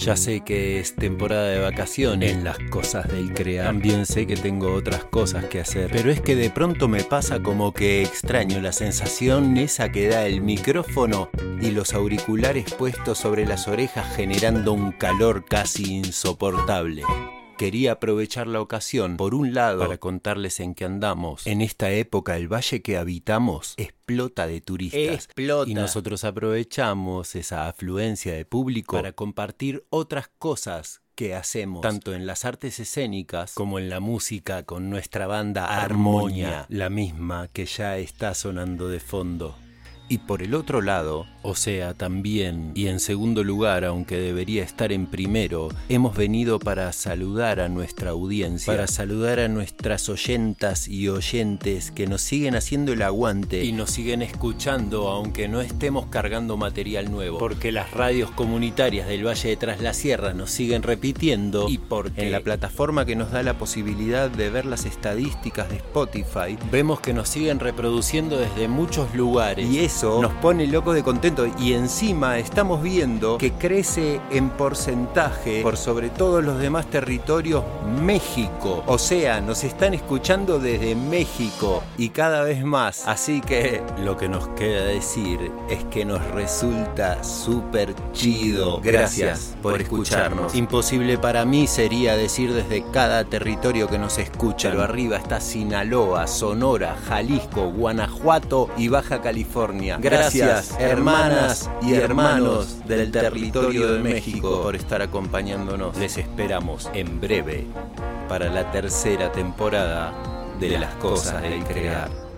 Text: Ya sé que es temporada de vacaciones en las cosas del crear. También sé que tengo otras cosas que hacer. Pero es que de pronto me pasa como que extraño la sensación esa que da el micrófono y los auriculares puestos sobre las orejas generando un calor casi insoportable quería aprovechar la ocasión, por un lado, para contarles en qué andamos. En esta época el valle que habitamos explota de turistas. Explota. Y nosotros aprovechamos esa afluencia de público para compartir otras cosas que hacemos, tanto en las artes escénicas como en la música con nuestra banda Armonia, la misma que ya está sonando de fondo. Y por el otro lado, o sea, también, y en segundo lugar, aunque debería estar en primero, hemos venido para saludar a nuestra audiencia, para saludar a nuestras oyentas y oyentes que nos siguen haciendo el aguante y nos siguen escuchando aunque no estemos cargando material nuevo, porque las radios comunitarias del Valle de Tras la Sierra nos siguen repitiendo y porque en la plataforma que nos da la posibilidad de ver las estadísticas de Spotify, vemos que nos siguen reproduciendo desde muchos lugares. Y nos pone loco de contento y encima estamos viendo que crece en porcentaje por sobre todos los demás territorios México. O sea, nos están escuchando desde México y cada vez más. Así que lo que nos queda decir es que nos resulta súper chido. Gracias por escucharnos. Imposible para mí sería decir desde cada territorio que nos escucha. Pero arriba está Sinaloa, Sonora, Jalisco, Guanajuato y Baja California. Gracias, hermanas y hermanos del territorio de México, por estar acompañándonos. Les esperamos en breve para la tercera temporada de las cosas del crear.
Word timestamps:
Ya 0.00 0.16
sé 0.16 0.40
que 0.40 0.80
es 0.80 0.96
temporada 0.96 1.48
de 1.48 1.60
vacaciones 1.60 2.32
en 2.32 2.42
las 2.42 2.58
cosas 2.70 3.06
del 3.08 3.34
crear. 3.34 3.66
También 3.66 4.06
sé 4.06 4.26
que 4.26 4.34
tengo 4.34 4.72
otras 4.72 5.04
cosas 5.04 5.44
que 5.44 5.60
hacer. 5.60 5.90
Pero 5.92 6.10
es 6.10 6.22
que 6.22 6.36
de 6.36 6.48
pronto 6.48 6.88
me 6.88 7.04
pasa 7.04 7.42
como 7.42 7.74
que 7.74 8.00
extraño 8.00 8.62
la 8.62 8.72
sensación 8.72 9.58
esa 9.58 9.92
que 9.92 10.08
da 10.08 10.24
el 10.24 10.40
micrófono 10.40 11.28
y 11.60 11.70
los 11.72 11.92
auriculares 11.92 12.72
puestos 12.72 13.18
sobre 13.18 13.44
las 13.44 13.68
orejas 13.68 14.16
generando 14.16 14.72
un 14.72 14.92
calor 14.92 15.44
casi 15.44 15.96
insoportable 15.96 17.04
quería 17.60 17.92
aprovechar 17.92 18.46
la 18.46 18.62
ocasión, 18.62 19.18
por 19.18 19.34
un 19.34 19.52
lado, 19.52 19.80
para 19.80 19.98
contarles 19.98 20.60
en 20.60 20.74
qué 20.74 20.86
andamos. 20.86 21.46
En 21.46 21.60
esta 21.60 21.90
época 21.90 22.38
el 22.38 22.50
valle 22.50 22.80
que 22.80 22.96
habitamos 22.96 23.74
explota 23.76 24.46
de 24.46 24.62
turistas. 24.62 25.26
Explota. 25.26 25.70
Y 25.70 25.74
nosotros 25.74 26.24
aprovechamos 26.24 27.34
esa 27.34 27.68
afluencia 27.68 28.32
de 28.32 28.46
público 28.46 28.96
para 28.96 29.12
compartir 29.12 29.84
otras 29.90 30.30
cosas 30.38 31.02
que 31.14 31.34
hacemos, 31.34 31.82
tanto 31.82 32.14
en 32.14 32.24
las 32.26 32.46
artes 32.46 32.80
escénicas 32.80 33.52
como 33.52 33.78
en 33.78 33.90
la 33.90 34.00
música 34.00 34.62
con 34.62 34.88
nuestra 34.88 35.26
banda 35.26 35.66
Armonia, 35.66 36.64
la 36.70 36.88
misma 36.88 37.48
que 37.48 37.66
ya 37.66 37.98
está 37.98 38.32
sonando 38.32 38.88
de 38.88 39.00
fondo. 39.00 39.54
Y 40.10 40.18
por 40.18 40.42
el 40.42 40.56
otro 40.56 40.82
lado, 40.82 41.28
o 41.42 41.54
sea, 41.54 41.94
también, 41.94 42.72
y 42.74 42.88
en 42.88 42.98
segundo 42.98 43.44
lugar, 43.44 43.84
aunque 43.84 44.16
debería 44.16 44.64
estar 44.64 44.90
en 44.90 45.06
primero, 45.06 45.68
hemos 45.88 46.16
venido 46.16 46.58
para 46.58 46.92
saludar 46.92 47.60
a 47.60 47.68
nuestra 47.68 48.10
audiencia, 48.10 48.72
para 48.72 48.88
saludar 48.88 49.38
a 49.38 49.46
nuestras 49.46 50.08
oyentas 50.08 50.88
y 50.88 51.08
oyentes 51.08 51.92
que 51.92 52.08
nos 52.08 52.22
siguen 52.22 52.56
haciendo 52.56 52.92
el 52.92 53.02
aguante 53.02 53.64
y 53.64 53.70
nos 53.70 53.92
siguen 53.92 54.20
escuchando 54.22 55.06
aunque 55.06 55.46
no 55.46 55.60
estemos 55.60 56.06
cargando 56.06 56.56
material 56.56 57.12
nuevo, 57.12 57.38
porque 57.38 57.70
las 57.70 57.92
radios 57.92 58.32
comunitarias 58.32 59.06
del 59.06 59.24
Valle 59.24 59.50
de 59.50 59.56
Tras 59.56 59.80
la 59.80 59.94
Sierra 59.94 60.34
nos 60.34 60.50
siguen 60.50 60.82
repitiendo 60.82 61.68
y 61.68 61.78
porque 61.78 62.22
en 62.22 62.32
la 62.32 62.40
plataforma 62.40 63.06
que 63.06 63.14
nos 63.14 63.30
da 63.30 63.44
la 63.44 63.56
posibilidad 63.58 64.28
de 64.28 64.50
ver 64.50 64.66
las 64.66 64.86
estadísticas 64.86 65.70
de 65.70 65.76
Spotify, 65.76 66.58
vemos 66.72 66.98
que 66.98 67.12
nos 67.12 67.28
siguen 67.28 67.60
reproduciendo 67.60 68.38
desde 68.38 68.66
muchos 68.66 69.14
lugares. 69.14 69.70
Y 69.70 69.78
nos 70.02 70.32
pone 70.34 70.66
loco 70.66 70.92
de 70.92 71.02
contento 71.02 71.46
y 71.58 71.74
encima 71.74 72.38
estamos 72.38 72.82
viendo 72.82 73.36
que 73.38 73.52
crece 73.52 74.20
en 74.30 74.48
porcentaje 74.50 75.62
por 75.62 75.76
sobre 75.76 76.08
todos 76.08 76.42
los 76.42 76.58
demás 76.58 76.86
territorios 76.86 77.64
México. 78.02 78.82
O 78.86 78.98
sea, 78.98 79.40
nos 79.40 79.64
están 79.64 79.92
escuchando 79.94 80.58
desde 80.58 80.94
México 80.94 81.82
y 81.98 82.10
cada 82.10 82.42
vez 82.42 82.64
más. 82.64 83.06
Así 83.06 83.40
que 83.40 83.82
lo 83.98 84.16
que 84.16 84.28
nos 84.28 84.48
queda 84.48 84.84
decir 84.84 85.52
es 85.68 85.84
que 85.84 86.04
nos 86.04 86.24
resulta 86.28 87.22
súper 87.22 87.94
chido. 88.12 88.80
Gracias 88.82 89.56
por 89.60 89.80
escucharnos. 89.80 90.54
Imposible 90.54 91.18
para 91.18 91.44
mí 91.44 91.66
sería 91.66 92.16
decir 92.16 92.54
desde 92.54 92.84
cada 92.90 93.24
territorio 93.24 93.88
que 93.88 93.98
nos 93.98 94.18
escucha. 94.18 94.70
Pero 94.70 94.82
arriba 94.82 95.16
está 95.16 95.40
Sinaloa, 95.40 96.26
Sonora, 96.26 96.96
Jalisco, 97.06 97.70
Guanajuato 97.70 98.68
y 98.76 98.88
Baja 98.88 99.20
California. 99.20 99.89
Gracias, 99.98 100.76
hermanas 100.78 101.70
y 101.82 101.94
hermanos 101.94 102.86
del 102.86 103.10
territorio 103.10 103.92
de 103.92 104.00
México, 104.00 104.62
por 104.62 104.76
estar 104.76 105.02
acompañándonos. 105.02 105.96
Les 105.96 106.16
esperamos 106.18 106.90
en 106.94 107.20
breve 107.20 107.66
para 108.28 108.48
la 108.50 108.70
tercera 108.70 109.32
temporada 109.32 110.12
de 110.60 110.78
las 110.78 110.94
cosas 110.96 111.42
del 111.42 111.64
crear. 111.64 112.29